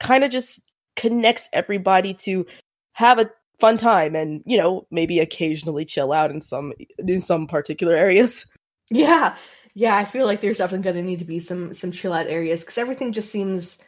kind 0.00 0.24
of 0.24 0.30
just 0.30 0.60
connects 0.96 1.48
everybody 1.52 2.14
to 2.14 2.46
have 2.92 3.18
a 3.18 3.30
fun 3.58 3.78
time 3.78 4.14
and 4.14 4.42
you 4.44 4.58
know 4.58 4.86
maybe 4.90 5.18
occasionally 5.18 5.84
chill 5.84 6.12
out 6.12 6.30
in 6.30 6.42
some 6.42 6.72
in 6.98 7.20
some 7.20 7.46
particular 7.46 7.94
areas. 7.96 8.46
Yeah. 8.90 9.36
Yeah 9.74 9.94
i 9.94 10.04
feel 10.06 10.24
like 10.24 10.40
there's 10.40 10.58
definitely 10.58 10.84
going 10.84 10.96
to 10.96 11.02
need 11.02 11.18
to 11.18 11.26
be 11.26 11.38
some 11.38 11.74
some 11.74 11.92
chill 11.92 12.12
out 12.12 12.26
areas 12.26 12.60
because 12.60 12.78
everything 12.78 13.12
just 13.12 13.30
seems 13.30 13.82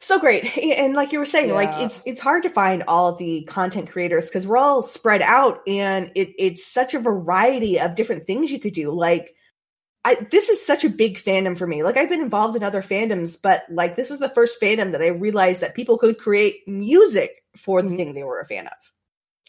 so 0.00 0.18
great. 0.18 0.44
And 0.78 0.94
like 0.94 1.12
you 1.12 1.18
were 1.18 1.24
saying 1.24 1.48
Yeah. 1.48 1.54
like 1.54 1.70
it's 1.84 2.02
it's 2.06 2.20
hard 2.20 2.42
to 2.44 2.50
find 2.50 2.84
all 2.86 3.14
the 3.14 3.44
content 3.44 3.90
creators 3.90 4.28
because 4.28 4.46
we're 4.46 4.56
all 4.58 4.82
spread 4.82 5.22
out 5.22 5.60
and 5.66 6.10
it, 6.14 6.30
it's 6.38 6.66
such 6.66 6.94
a 6.94 6.98
variety 7.00 7.80
of 7.80 7.94
different 7.94 8.26
things 8.26 8.50
you 8.52 8.60
could 8.60 8.74
do. 8.74 8.90
Like 8.90 9.34
I, 10.04 10.14
this 10.30 10.50
is 10.50 10.64
such 10.64 10.84
a 10.84 10.88
big 10.88 11.18
fandom 11.18 11.58
for 11.58 11.66
me. 11.66 11.82
Like 11.82 11.96
i've 11.96 12.08
been 12.08 12.20
involved 12.22 12.54
in 12.56 12.62
other 12.62 12.82
fandoms 12.82 13.40
but 13.40 13.64
like 13.70 13.96
this 13.96 14.10
is 14.10 14.18
the 14.20 14.28
first 14.28 14.60
fandom 14.60 14.92
that 14.92 15.02
i 15.02 15.08
realized 15.08 15.62
that 15.62 15.74
people 15.74 15.98
could 15.98 16.18
create 16.18 16.66
music 16.68 17.42
for 17.56 17.82
the 17.82 17.96
thing 17.96 18.14
they 18.14 18.22
were 18.22 18.38
a 18.40 18.46
fan 18.46 18.66
of. 18.68 18.92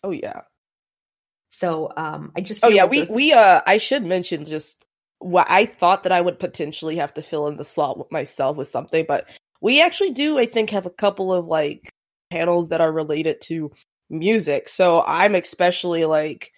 Oh 0.04 0.12
yeah. 0.12 0.42
so 1.50 1.92
um 1.96 2.32
i 2.36 2.42
just 2.42 2.64
Oh 2.64 2.70
yeah, 2.70 2.84
like 2.84 2.92
we 2.92 3.00
this- 3.02 3.10
we 3.10 3.34
uh 3.34 3.62
I 3.66 3.78
should 3.78 4.04
mention 4.06 4.46
just 4.46 4.84
what 5.20 5.48
I 5.50 5.66
thought 5.66 6.04
that 6.04 6.12
I 6.12 6.22
would 6.22 6.38
potentially 6.40 6.98
have 6.98 7.14
to 7.16 7.22
fill 7.24 7.48
in 7.48 7.58
the 7.58 7.66
slot 7.66 8.12
myself 8.12 8.56
with 8.56 8.70
something, 8.70 9.06
but 9.08 9.28
we 9.62 9.82
actually 9.82 10.12
do 10.12 10.38
I 10.38 10.46
think 10.46 10.72
have 10.72 10.86
a 10.86 10.92
couple 10.92 11.34
of 11.34 11.46
like 11.46 11.90
panels 12.32 12.70
that 12.70 12.82
are 12.82 12.92
related 12.92 13.42
to 13.42 13.72
music. 14.10 14.70
So 14.70 15.02
I'm 15.06 15.36
especially 15.36 16.06
like 16.06 16.52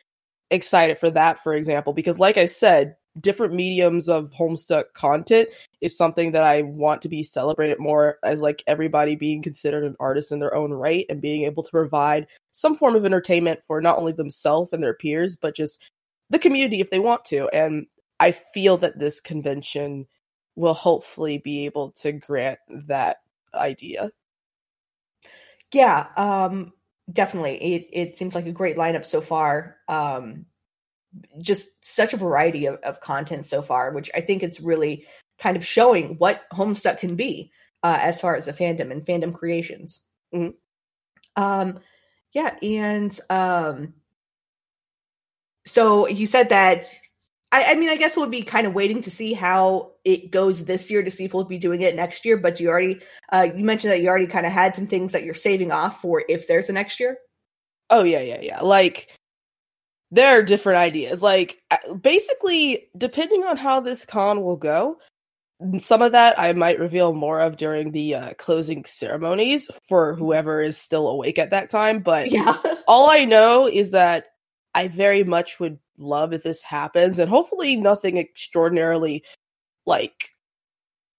excited 0.51 0.97
for 0.97 1.11
that 1.11 1.43
for 1.43 1.53
example 1.53 1.93
because 1.93 2.17
like 2.19 2.37
I 2.37 2.45
said, 2.45 2.95
different 3.19 3.53
mediums 3.53 4.07
of 4.07 4.31
Homestuck 4.31 4.93
content 4.93 5.49
is 5.81 5.97
something 5.97 6.33
that 6.33 6.43
I 6.43 6.61
want 6.61 7.01
to 7.03 7.09
be 7.09 7.23
celebrated 7.23 7.79
more 7.79 8.17
as 8.23 8.41
like 8.41 8.63
everybody 8.67 9.15
being 9.15 9.41
considered 9.41 9.83
an 9.83 9.95
artist 9.99 10.31
in 10.31 10.39
their 10.39 10.53
own 10.55 10.71
right 10.71 11.05
and 11.09 11.21
being 11.21 11.43
able 11.43 11.63
to 11.63 11.71
provide 11.71 12.27
some 12.51 12.75
form 12.75 12.95
of 12.95 13.05
entertainment 13.05 13.61
for 13.67 13.81
not 13.81 13.97
only 13.97 14.13
themselves 14.13 14.73
and 14.73 14.83
their 14.83 14.93
peers 14.93 15.37
but 15.37 15.55
just 15.55 15.81
the 16.29 16.39
community 16.39 16.79
if 16.79 16.89
they 16.89 16.99
want 16.99 17.25
to. 17.25 17.47
And 17.49 17.87
I 18.19 18.31
feel 18.31 18.77
that 18.77 18.99
this 18.99 19.21
convention 19.21 20.07
will 20.55 20.73
hopefully 20.73 21.37
be 21.37 21.65
able 21.65 21.91
to 21.91 22.11
grant 22.11 22.59
that 22.69 23.17
idea. 23.53 24.11
yeah 25.73 26.07
um 26.17 26.71
definitely 27.11 27.55
it 27.75 27.89
it 27.91 28.15
seems 28.15 28.35
like 28.35 28.45
a 28.45 28.51
great 28.51 28.77
lineup 28.77 29.05
so 29.05 29.21
far 29.21 29.77
um 29.87 30.45
just 31.41 31.67
such 31.83 32.13
a 32.13 32.17
variety 32.17 32.65
of, 32.67 32.75
of 32.77 32.99
content 33.01 33.45
so 33.45 33.61
far 33.61 33.91
which 33.91 34.09
i 34.15 34.21
think 34.21 34.43
it's 34.43 34.59
really 34.59 35.05
kind 35.39 35.57
of 35.57 35.65
showing 35.65 36.15
what 36.17 36.43
homestuck 36.53 36.99
can 36.99 37.15
be 37.15 37.51
uh 37.83 37.97
as 38.01 38.19
far 38.21 38.35
as 38.35 38.45
the 38.45 38.53
fandom 38.53 38.91
and 38.91 39.05
fandom 39.05 39.33
creations 39.33 40.01
Mhm. 40.33 40.53
um 41.35 41.79
yeah 42.33 42.55
and 42.61 43.19
um 43.29 43.93
so 45.65 46.07
you 46.07 46.25
said 46.27 46.49
that 46.49 46.89
I, 47.51 47.71
I 47.71 47.75
mean, 47.75 47.89
I 47.89 47.97
guess 47.97 48.15
we'll 48.15 48.27
be 48.27 48.43
kind 48.43 48.67
of 48.67 48.73
waiting 48.73 49.01
to 49.01 49.11
see 49.11 49.33
how 49.33 49.93
it 50.05 50.31
goes 50.31 50.65
this 50.65 50.91
year 50.91 51.01
to 51.01 51.09
see 51.09 51.25
if 51.25 51.33
we'll 51.33 51.45
be 51.45 51.57
doing 51.57 51.81
it 51.81 51.95
next 51.95 52.25
year. 52.25 52.37
But 52.37 52.59
you 52.59 52.69
already, 52.69 52.99
uh, 53.31 53.47
you 53.55 53.63
mentioned 53.63 53.91
that 53.91 54.01
you 54.01 54.09
already 54.09 54.27
kind 54.27 54.45
of 54.45 54.51
had 54.51 54.75
some 54.75 54.85
things 54.87 55.13
that 55.13 55.23
you're 55.23 55.33
saving 55.33 55.71
off 55.71 56.01
for 56.01 56.23
if 56.29 56.47
there's 56.47 56.69
a 56.69 56.73
next 56.73 56.99
year. 56.99 57.17
Oh 57.89 58.03
yeah, 58.03 58.21
yeah, 58.21 58.39
yeah. 58.41 58.61
Like 58.61 59.17
there 60.11 60.37
are 60.37 60.43
different 60.43 60.77
ideas. 60.77 61.23
Like 61.23 61.59
uh, 61.71 61.95
basically, 61.95 62.89
depending 62.95 63.43
on 63.43 63.57
how 63.57 63.79
this 63.79 64.05
con 64.05 64.43
will 64.43 64.57
go, 64.57 64.99
some 65.79 66.01
of 66.01 66.13
that 66.13 66.39
I 66.39 66.53
might 66.53 66.79
reveal 66.79 67.13
more 67.13 67.39
of 67.41 67.57
during 67.57 67.91
the 67.91 68.15
uh, 68.15 68.33
closing 68.35 68.85
ceremonies 68.85 69.69
for 69.87 70.15
whoever 70.15 70.61
is 70.61 70.77
still 70.77 71.07
awake 71.09 71.39
at 71.39 71.51
that 71.51 71.69
time. 71.69 72.01
But 72.01 72.31
Yeah, 72.31 72.57
all 72.87 73.09
I 73.09 73.25
know 73.25 73.67
is 73.67 73.91
that 73.91 74.27
I 74.79 74.87
very 74.87 75.23
much 75.23 75.59
would 75.59 75.79
love 75.97 76.33
if 76.33 76.43
this 76.43 76.61
happens, 76.61 77.19
and 77.19 77.29
hopefully 77.29 77.75
nothing 77.75 78.17
extraordinarily 78.17 79.23
like 79.85 80.31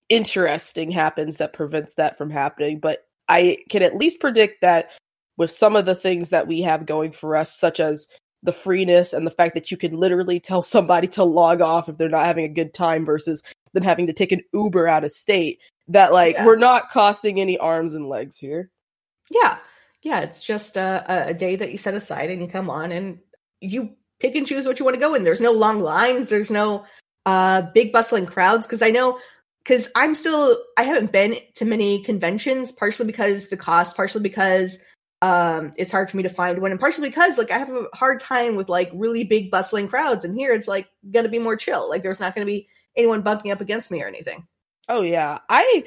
interesting 0.09 0.90
happens 0.90 1.37
that 1.38 1.52
prevents 1.52 1.95
that 1.95 2.19
from 2.19 2.31
happening. 2.31 2.81
But 2.81 3.07
I 3.29 3.59
can 3.69 3.83
at 3.83 3.95
least 3.95 4.21
predict 4.21 4.62
that 4.62 4.90
with 5.37 5.50
some 5.50 5.76
of 5.76 5.87
the 5.87 5.95
things 5.95 6.31
that 6.31 6.47
we 6.47 6.62
have 6.62 6.87
going 6.87 7.12
for 7.12 7.37
us, 7.37 7.57
such 7.59 7.81
as 7.81 8.07
the 8.43 8.52
freeness 8.52 9.12
and 9.12 9.26
the 9.26 9.31
fact 9.31 9.55
that 9.55 9.71
you 9.71 9.76
can 9.76 9.93
literally 9.97 10.40
tell 10.40 10.62
somebody 10.62 11.07
to 11.09 11.25
log 11.25 11.61
off 11.61 11.88
if 11.88 11.97
they're 11.99 12.09
not 12.09 12.26
having 12.26 12.45
a 12.45 12.49
good 12.49 12.73
time 12.75 13.05
versus 13.05 13.43
them 13.75 13.83
having 13.83 14.07
to 14.07 14.12
take 14.14 14.33
an 14.33 14.40
Uber 14.52 14.88
out 14.88 15.05
of 15.05 15.12
state, 15.12 15.61
that 15.88 16.12
like 16.12 16.35
Yeah. 16.37 16.47
we're 16.47 16.57
not 16.57 16.90
costing 16.90 17.38
any 17.40 17.59
arms 17.59 17.95
and 17.95 18.09
legs 18.09 18.37
here. 18.38 18.71
yeah, 19.31 19.59
yeah. 20.02 20.21
It's 20.21 20.43
just 20.43 20.76
a, 20.79 21.05
a- 21.07 21.31
a 21.31 21.35
day 21.35 21.57
that 21.57 21.71
you 21.71 21.76
set 21.79 21.95
aside 21.95 22.31
and 22.31 22.40
you 22.43 22.49
come 22.49 22.71
on 22.71 22.90
and 22.93 23.19
you 23.61 23.97
pick 24.19 24.35
and 24.35 24.47
choose 24.47 24.67
what 24.67 24.79
you 24.79 24.85
want 24.85 24.95
to 24.95 25.00
go 25.00 25.14
in. 25.14 25.25
There's 25.25 25.40
no 25.40 25.52
long 25.52 25.81
lines. 25.81 26.29
There's 26.29 26.50
no 26.50 26.85
uh, 27.26 27.62
big 27.75 27.93
bustling 27.93 28.26
crowds 28.26 28.67
because 28.67 28.83
I 28.83 28.90
know 28.90 29.19
because 29.62 29.90
I'm 29.95 30.14
still 30.14 30.62
I 30.79 30.83
haven't 30.83 31.12
been 31.12 31.35
to 31.57 31.64
many 31.64 32.02
conventions, 32.02 32.73
partially 32.73 33.07
because 33.07 33.49
the 33.49 33.57
cost, 33.57 33.97
partially 33.97 34.23
because 34.23 34.79
um 35.23 35.75
it's 35.76 35.93
hard 35.93 36.09
for 36.09 36.17
me 36.17 36.23
to 36.23 36.31
find 36.31 36.62
one 36.62 36.71
and 36.71 36.81
partially 36.81 37.11
because 37.11 37.37
like 37.37 37.50
i 37.50 37.59
have 37.59 37.69
a 37.69 37.85
hard 37.93 38.21
time 38.21 38.57
with 38.57 38.71
like 38.71 38.90
really 38.95 39.23
big 39.23 39.50
bustling 39.50 39.87
crowds 39.87 40.25
and 40.25 40.35
here 40.35 40.50
it's 40.50 40.67
like 40.67 40.88
gonna 41.11 41.29
be 41.29 41.38
more 41.38 41.57
chill 41.57 41.90
like 41.90 42.02
there's 42.02 42.21
not 42.21 42.35
gonna 42.35 42.47
be 42.47 42.67
anyone 42.97 43.21
bumping 43.21 43.50
up 43.50 43.61
against 43.61 43.90
me 43.90 44.02
or 44.02 44.07
anything 44.07 44.47
Oh 44.90 45.02
yeah. 45.02 45.38
I 45.49 45.85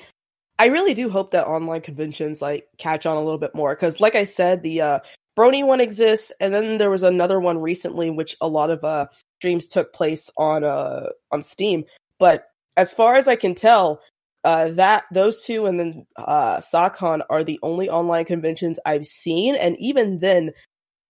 I 0.57 0.67
really 0.67 0.93
do 0.93 1.09
hope 1.09 1.31
that 1.31 1.45
online 1.45 1.81
conventions 1.81 2.41
like 2.41 2.69
catch 2.77 3.05
on 3.05 3.17
a 3.17 3.21
little 3.21 3.37
bit 3.37 3.53
more 3.53 3.75
cuz 3.75 3.99
like 3.99 4.15
I 4.15 4.23
said 4.23 4.63
the 4.63 4.81
uh 4.81 4.99
Brony 5.37 5.65
one 5.65 5.81
exists 5.81 6.31
and 6.39 6.53
then 6.53 6.77
there 6.77 6.89
was 6.91 7.03
another 7.03 7.39
one 7.39 7.57
recently 7.59 8.09
which 8.09 8.35
a 8.41 8.47
lot 8.47 8.69
of 8.69 8.83
uh 8.83 9.07
streams 9.39 9.67
took 9.67 9.93
place 9.93 10.29
on 10.37 10.63
uh 10.63 11.07
on 11.31 11.43
Steam. 11.43 11.85
But 12.19 12.45
as 12.77 12.91
far 12.91 13.15
as 13.15 13.27
I 13.27 13.35
can 13.35 13.55
tell 13.55 14.01
uh 14.43 14.69
that 14.71 15.05
those 15.11 15.43
two 15.43 15.65
and 15.65 15.79
then 15.79 16.05
uh 16.17 16.57
SAHcon 16.57 17.21
are 17.29 17.43
the 17.43 17.59
only 17.63 17.89
online 17.89 18.25
conventions 18.25 18.79
I've 18.85 19.05
seen. 19.07 19.55
And 19.55 19.77
even 19.79 20.19
then 20.19 20.51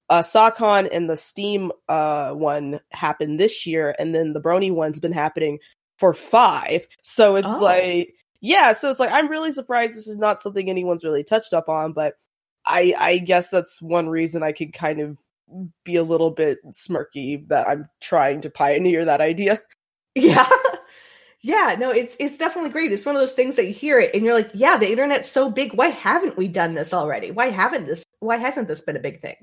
uh 0.10 0.22
SAHcon 0.22 0.88
and 0.92 1.10
the 1.10 1.18
Steam 1.18 1.72
uh 1.89 2.32
one 2.32 2.80
happened 2.92 3.39
this 3.39 3.65
year 3.65 3.96
and 4.00 4.15
then 4.15 4.34
the 4.34 4.42
Brony 4.42 4.72
one's 4.74 5.00
been 5.00 5.12
happening 5.13 5.60
for 6.00 6.13
5 6.13 6.88
so 7.03 7.36
it's 7.36 7.48
Oh. 7.50 7.60
like 7.63 8.13
yeah, 8.46 8.74
so 8.74 8.89
it's 8.92 9.00
like 9.00 9.12
I'm 9.12 9.30
really 9.30 9.53
surprised 9.53 9.94
this 9.94 10.08
is 10.08 10.18
not 10.18 10.42
something 10.42 10.70
anyone's 10.70 11.06
really 11.06 11.24
touched 11.24 11.53
up 11.53 11.70
on, 11.70 11.94
but 11.94 12.15
I 12.65 12.93
I 12.98 13.17
guess 13.20 13.50
that's 13.50 13.82
one 13.82 14.10
reason 14.10 14.43
I 14.43 14.51
could 14.51 14.74
kind 14.74 15.00
of 15.00 15.20
be 15.84 15.96
a 15.96 16.03
little 16.03 16.32
bit 16.32 16.60
smirky 16.72 17.48
that 17.50 17.67
I'm 17.67 17.89
trying 18.01 18.41
to 18.41 18.50
pioneer 18.50 19.05
that 19.05 19.22
idea. 19.22 19.62
yeah. 20.15 20.50
Yeah 21.41 21.75
no 21.77 21.91
it's 21.91 22.15
it's 22.20 22.38
definitely 22.38 22.70
great. 22.70 22.91
It's 22.91 23.05
one 23.05 23.15
of 23.15 23.22
those 23.22 23.34
things 23.34 23.58
that 23.58 23.65
you 23.65 23.74
hear 23.74 24.00
it 24.00 24.15
and 24.15 24.24
you're 24.24 24.34
like 24.34 24.51
yeah 24.53 24.77
the 24.77 24.89
internet's 24.89 25.29
so 25.29 25.50
big. 25.50 25.74
Why 25.74 25.88
haven't 25.88 26.38
we 26.38 26.48
done 26.48 26.74
this 26.74 26.93
already? 26.93 27.32
Why 27.32 27.48
haven't 27.48 27.86
this 27.86 28.03
why 28.20 28.38
hasn't 28.38 28.67
this 28.67 28.82
been 28.82 28.96
a 28.96 29.01
big 29.01 29.20
thing? 29.20 29.36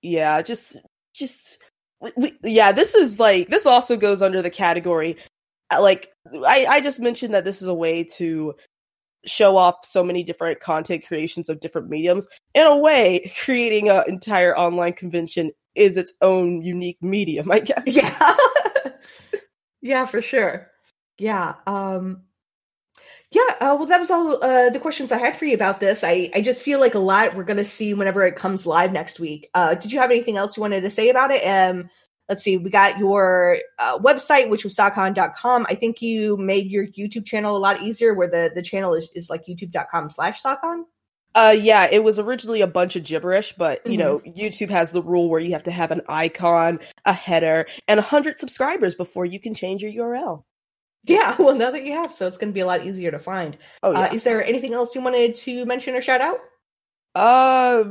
Yeah, 0.00 0.40
just 0.42 0.76
just 1.14 1.58
we, 2.00 2.12
we, 2.16 2.38
yeah, 2.44 2.70
this 2.70 2.94
is 2.94 3.18
like 3.18 3.48
this 3.48 3.66
also 3.66 3.96
goes 3.96 4.22
under 4.22 4.40
the 4.40 4.50
category 4.50 5.16
uh, 5.70 5.82
like 5.82 6.10
I 6.34 6.66
I 6.68 6.80
just 6.80 7.00
mentioned 7.00 7.34
that 7.34 7.44
this 7.44 7.62
is 7.62 7.68
a 7.68 7.74
way 7.74 8.04
to 8.04 8.54
show 9.24 9.56
off 9.56 9.84
so 9.84 10.02
many 10.02 10.22
different 10.22 10.60
content 10.60 11.06
creations 11.06 11.48
of 11.48 11.60
different 11.60 11.88
mediums. 11.88 12.28
In 12.54 12.64
a 12.66 12.76
way, 12.76 13.32
creating 13.44 13.88
an 13.90 14.04
entire 14.06 14.56
online 14.56 14.92
convention 14.92 15.52
is 15.74 15.96
its 15.96 16.12
own 16.22 16.62
unique 16.62 16.98
medium, 17.02 17.50
I 17.50 17.60
guess. 17.60 17.82
Yeah. 17.86 18.36
yeah, 19.82 20.06
for 20.06 20.20
sure. 20.20 20.68
Yeah. 21.18 21.54
Um 21.66 22.22
yeah, 23.30 23.42
uh, 23.60 23.76
well 23.78 23.86
that 23.86 24.00
was 24.00 24.10
all 24.10 24.42
uh 24.42 24.70
the 24.70 24.80
questions 24.80 25.12
I 25.12 25.18
had 25.18 25.36
for 25.36 25.44
you 25.44 25.54
about 25.54 25.80
this. 25.80 26.02
I 26.02 26.30
I 26.34 26.40
just 26.40 26.62
feel 26.62 26.80
like 26.80 26.94
a 26.94 26.98
lot 27.00 27.34
we're 27.34 27.44
going 27.44 27.58
to 27.58 27.64
see 27.64 27.92
whenever 27.92 28.24
it 28.24 28.36
comes 28.36 28.66
live 28.66 28.92
next 28.92 29.20
week. 29.20 29.50
Uh 29.54 29.74
did 29.74 29.92
you 29.92 30.00
have 30.00 30.10
anything 30.10 30.36
else 30.36 30.56
you 30.56 30.62
wanted 30.62 30.82
to 30.82 30.90
say 30.90 31.10
about 31.10 31.30
it? 31.30 31.42
Um 31.44 31.90
let's 32.28 32.42
see. 32.42 32.56
We 32.56 32.70
got 32.70 32.98
your 32.98 33.58
uh, 33.78 33.98
website 33.98 34.48
which 34.50 34.64
was 34.64 34.76
socon.com. 34.76 35.66
I 35.68 35.74
think 35.74 36.02
you 36.02 36.36
made 36.36 36.66
your 36.66 36.86
YouTube 36.86 37.24
channel 37.24 37.56
a 37.56 37.58
lot 37.58 37.82
easier 37.82 38.14
where 38.14 38.28
the 38.28 38.50
the 38.54 38.62
channel 38.62 38.94
is 38.94 39.10
is 39.14 39.30
like 39.30 39.46
youtube.com/socon. 39.46 40.12
slash 40.12 40.42
socon. 40.42 40.84
Uh, 41.34 41.54
yeah, 41.56 41.86
it 41.90 42.02
was 42.02 42.18
originally 42.18 42.62
a 42.62 42.66
bunch 42.66 42.96
of 42.96 43.04
gibberish, 43.04 43.54
but 43.56 43.86
you 43.86 43.96
know, 43.96 44.18
YouTube 44.20 44.70
has 44.70 44.90
the 44.90 45.02
rule 45.02 45.28
where 45.28 45.40
you 45.40 45.52
have 45.52 45.64
to 45.64 45.70
have 45.70 45.90
an 45.90 46.00
icon, 46.08 46.80
a 47.04 47.12
header, 47.12 47.66
and 47.86 48.00
a 48.00 48.02
hundred 48.02 48.40
subscribers 48.40 48.94
before 48.94 49.24
you 49.24 49.38
can 49.38 49.54
change 49.54 49.82
your 49.82 49.92
URL. 49.92 50.42
Yeah, 51.04 51.36
well 51.38 51.54
now 51.54 51.70
that 51.70 51.84
you 51.84 51.92
have 51.92 52.12
so 52.12 52.26
it's 52.26 52.38
going 52.38 52.50
to 52.50 52.54
be 52.54 52.60
a 52.60 52.66
lot 52.66 52.84
easier 52.84 53.10
to 53.10 53.18
find. 53.18 53.56
Oh 53.82 53.92
yeah. 53.92 54.00
Uh, 54.00 54.14
is 54.14 54.24
there 54.24 54.42
anything 54.42 54.72
else 54.72 54.94
you 54.94 55.00
wanted 55.00 55.34
to 55.36 55.64
mention 55.66 55.94
or 55.94 56.00
shout 56.00 56.20
out? 56.20 56.38
Uh, 57.14 57.84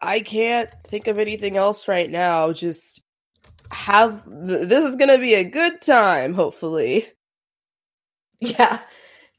I 0.00 0.20
can't 0.20 0.70
think 0.86 1.06
of 1.06 1.18
anything 1.18 1.56
else 1.56 1.88
right 1.88 2.10
now. 2.10 2.52
Just 2.52 3.02
have 3.70 4.24
th- 4.24 4.68
this 4.68 4.84
is 4.84 4.96
gonna 4.96 5.18
be 5.18 5.34
a 5.34 5.44
good 5.44 5.80
time, 5.80 6.34
hopefully. 6.34 7.06
Yeah. 8.40 8.80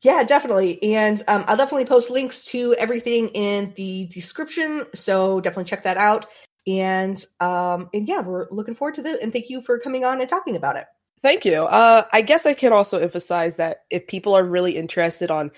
Yeah, 0.04 0.24
definitely. 0.24 0.82
And 0.96 1.22
um, 1.28 1.44
I'll 1.48 1.58
definitely 1.58 1.86
post 1.86 2.10
links 2.10 2.46
to 2.46 2.74
everything 2.74 3.30
in 3.30 3.74
the 3.78 4.08
description. 4.08 4.86
So 4.96 5.42
definitely 5.42 5.66
check 5.66 5.84
that 5.84 5.98
out. 5.98 6.26
And 6.66 7.24
um, 7.40 7.90
and 7.94 8.08
yeah, 8.08 8.22
we're 8.22 8.48
looking 8.50 8.74
forward 8.74 8.96
to 8.96 9.04
this. 9.04 9.18
And 9.22 9.32
thank 9.32 9.50
you 9.50 9.62
for 9.62 9.80
coming 9.80 10.04
on 10.04 10.20
and 10.20 10.30
talking 10.30 10.56
about 10.56 10.76
it. 10.76 10.86
Thank 11.22 11.46
you. 11.46 11.64
Uh, 11.64 12.06
I 12.12 12.24
guess 12.24 12.48
I 12.48 12.56
can 12.56 12.74
also 12.74 12.98
emphasize 13.00 13.58
that 13.58 13.82
if 13.92 14.08
people 14.08 14.34
are 14.34 14.44
really 14.44 14.76
interested 14.76 15.30
on 15.30 15.52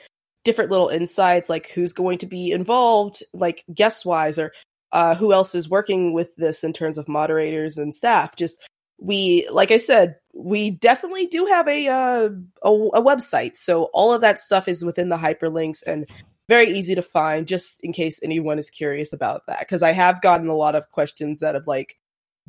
different 0.44 0.72
little 0.72 0.90
insights, 0.90 1.50
like 1.50 1.70
who's 1.70 1.94
going 1.94 2.18
to 2.18 2.26
be 2.26 2.52
involved, 2.52 3.24
like 3.34 3.64
guest 3.74 4.06
wise, 4.06 4.40
or 4.40 4.52
uh, 4.94 5.16
who 5.16 5.34
else 5.34 5.56
is 5.56 5.68
working 5.68 6.14
with 6.14 6.34
this 6.36 6.64
in 6.64 6.72
terms 6.72 6.98
of 6.98 7.10
moderators 7.10 7.78
and 7.78 7.94
staff. 7.94 8.36
Just 8.36 8.62
we, 9.00 9.48
like 9.52 9.72
I 9.72 9.78
said, 9.78 10.18
we 10.34 10.70
definitely 10.70 11.26
do 11.26 11.46
have 11.48 11.68
a, 11.68 11.88
uh, 11.88 12.30
a 12.64 12.70
a 12.70 13.02
website, 13.02 13.58
so 13.58 13.86
all 13.94 14.14
of 14.14 14.22
that 14.22 14.40
stuff 14.40 14.68
is 14.68 14.86
within 14.86 15.10
the 15.10 15.18
hyperlinks 15.18 15.84
and 15.86 16.08
very 16.48 16.72
easy 16.72 16.96
to 16.96 17.02
find. 17.02 17.48
Just 17.48 17.80
in 17.82 17.92
case 17.92 18.20
anyone 18.24 18.60
is 18.60 18.70
curious 18.70 19.12
about 19.14 19.42
that, 19.48 19.60
because 19.60 19.84
I 19.84 19.92
have 19.92 20.22
gotten 20.22 20.48
a 20.48 20.56
lot 20.56 20.76
of 20.76 20.90
questions 20.92 21.40
that 21.42 21.56
have 21.56 21.68
like 21.68 21.98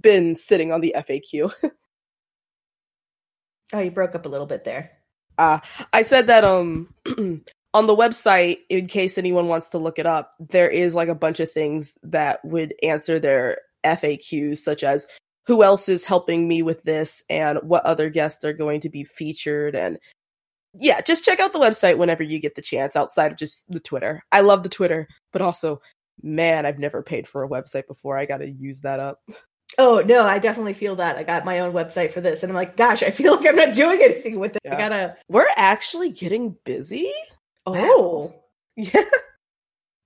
been 0.00 0.36
sitting 0.36 0.70
on 0.70 0.82
the 0.82 0.94
FAQ. 0.96 1.52
oh, 3.72 3.80
you 3.80 3.90
broke 3.90 4.14
up 4.14 4.26
a 4.26 4.28
little 4.28 4.46
bit 4.46 4.64
there. 4.64 4.92
Uh, 5.38 5.60
I 5.92 6.02
said 6.02 6.28
that 6.28 6.44
um 6.44 6.94
on 7.74 7.86
the 7.86 7.96
website, 7.96 8.58
in 8.70 8.86
case 8.86 9.18
anyone 9.18 9.48
wants 9.48 9.68
to 9.70 9.78
look 9.78 9.98
it 9.98 10.06
up, 10.06 10.32
there 10.38 10.70
is 10.70 10.94
like 10.94 11.08
a 11.08 11.14
bunch 11.14 11.40
of 11.40 11.50
things 11.50 11.98
that 12.04 12.42
would 12.44 12.72
answer 12.82 13.18
their 13.18 13.58
FAQs, 13.84 14.58
such 14.58 14.84
as 14.84 15.06
who 15.46 15.62
else 15.62 15.88
is 15.88 16.04
helping 16.04 16.48
me 16.48 16.62
with 16.62 16.82
this 16.84 17.22
and 17.28 17.58
what 17.62 17.84
other 17.84 18.08
guests 18.08 18.44
are 18.44 18.52
going 18.52 18.80
to 18.80 18.88
be 18.88 19.04
featured 19.04 19.74
and 19.74 19.98
yeah, 20.76 21.00
just 21.00 21.24
check 21.24 21.38
out 21.38 21.52
the 21.52 21.60
website 21.60 21.98
whenever 21.98 22.22
you 22.22 22.40
get 22.40 22.56
the 22.56 22.62
chance 22.62 22.96
outside 22.96 23.30
of 23.30 23.38
just 23.38 23.64
the 23.68 23.78
Twitter. 23.78 24.24
I 24.32 24.40
love 24.40 24.62
the 24.64 24.68
Twitter, 24.68 25.06
but 25.32 25.40
also, 25.42 25.80
man, 26.20 26.66
I've 26.66 26.80
never 26.80 27.02
paid 27.02 27.28
for 27.28 27.44
a 27.44 27.48
website 27.48 27.86
before. 27.86 28.18
I 28.18 28.26
got 28.26 28.38
to 28.38 28.50
use 28.50 28.80
that 28.80 28.98
up. 28.98 29.20
Oh 29.78 30.02
no, 30.04 30.24
I 30.24 30.38
definitely 30.38 30.74
feel 30.74 30.96
that. 30.96 31.16
I 31.16 31.22
got 31.22 31.44
my 31.44 31.60
own 31.60 31.72
website 31.72 32.12
for 32.12 32.20
this, 32.20 32.42
and 32.42 32.50
I'm 32.50 32.56
like, 32.56 32.76
gosh, 32.76 33.02
I 33.02 33.10
feel 33.10 33.36
like 33.36 33.46
I'm 33.46 33.56
not 33.56 33.74
doing 33.74 34.00
anything 34.02 34.38
with 34.38 34.56
it. 34.56 34.62
Yeah. 34.64 34.74
I 34.74 34.78
gotta. 34.78 35.16
We're 35.28 35.48
actually 35.56 36.10
getting 36.10 36.56
busy. 36.64 37.12
Oh, 37.66 37.72
wow. 37.72 38.34
yeah, 38.76 39.04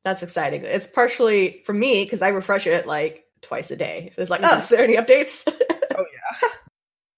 that's 0.04 0.22
exciting. 0.22 0.62
It's 0.64 0.86
partially 0.86 1.62
for 1.64 1.72
me 1.72 2.04
because 2.04 2.22
I 2.22 2.28
refresh 2.28 2.66
it 2.66 2.86
like 2.86 3.24
twice 3.42 3.70
a 3.70 3.76
day. 3.76 4.12
It's 4.16 4.30
like, 4.30 4.42
oh, 4.42 4.46
mm-hmm. 4.46 4.60
is 4.60 4.68
there 4.68 4.84
any 4.84 4.96
updates? 4.96 5.44
oh 5.96 6.04
yeah, 6.12 6.48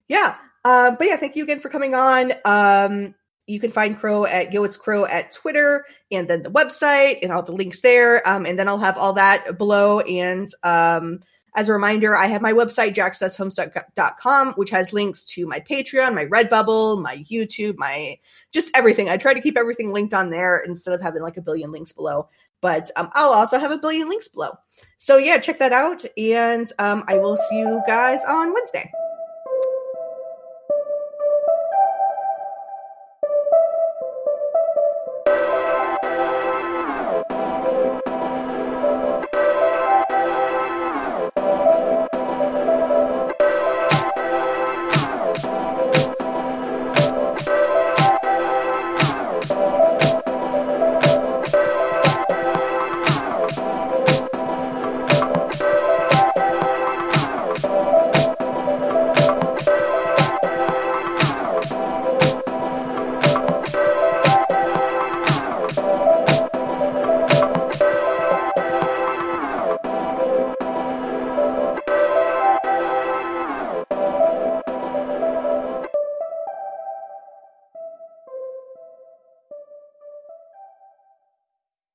yeah. 0.08 0.36
Uh, 0.64 0.90
but 0.92 1.06
yeah, 1.06 1.16
thank 1.16 1.36
you 1.36 1.44
again 1.44 1.60
for 1.60 1.70
coming 1.70 1.94
on. 1.94 2.32
Um, 2.44 3.14
you 3.46 3.58
can 3.58 3.72
find 3.72 3.98
Cro 3.98 4.26
at 4.26 4.52
Yo 4.52 4.62
It's 4.64 4.76
Cro 4.76 5.06
at 5.06 5.32
Twitter 5.32 5.84
and 6.10 6.28
then 6.28 6.42
the 6.42 6.50
website 6.50 7.18
and 7.22 7.32
all 7.32 7.42
the 7.42 7.52
links 7.52 7.80
there. 7.80 8.26
Um, 8.28 8.46
and 8.46 8.58
then 8.58 8.68
I'll 8.68 8.78
have 8.78 8.96
all 8.96 9.14
that 9.14 9.58
below 9.58 10.00
and 10.00 10.48
um 10.62 11.20
as 11.54 11.68
a 11.68 11.72
reminder, 11.72 12.16
I 12.16 12.26
have 12.26 12.42
my 12.42 12.52
website, 12.52 12.94
jaxdoeshomestuck.com, 12.94 14.52
which 14.54 14.70
has 14.70 14.92
links 14.92 15.24
to 15.26 15.46
my 15.46 15.60
Patreon, 15.60 16.14
my 16.14 16.26
Redbubble, 16.26 17.02
my 17.02 17.24
YouTube, 17.30 17.76
my 17.76 18.18
just 18.52 18.70
everything. 18.76 19.08
I 19.08 19.16
try 19.16 19.34
to 19.34 19.40
keep 19.40 19.56
everything 19.56 19.92
linked 19.92 20.14
on 20.14 20.30
there 20.30 20.58
instead 20.58 20.94
of 20.94 21.00
having 21.00 21.22
like 21.22 21.36
a 21.36 21.42
billion 21.42 21.72
links 21.72 21.92
below. 21.92 22.28
But 22.60 22.90
um, 22.96 23.08
I'll 23.12 23.30
also 23.30 23.58
have 23.58 23.70
a 23.70 23.78
billion 23.78 24.08
links 24.08 24.28
below. 24.28 24.52
So 24.98 25.16
yeah, 25.16 25.38
check 25.38 25.58
that 25.58 25.72
out. 25.72 26.04
And 26.16 26.70
um, 26.78 27.04
I 27.08 27.16
will 27.16 27.36
see 27.36 27.58
you 27.58 27.82
guys 27.86 28.20
on 28.28 28.52
Wednesday. 28.52 28.90